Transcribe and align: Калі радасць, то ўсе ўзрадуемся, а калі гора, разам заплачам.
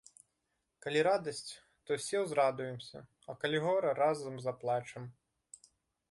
Калі 0.83 0.99
радасць, 1.07 1.51
то 1.89 1.97
ўсе 1.97 2.17
ўзрадуемся, 2.21 2.99
а 3.33 3.35
калі 3.43 3.57
гора, 3.65 3.89
разам 4.01 4.39
заплачам. 4.47 5.03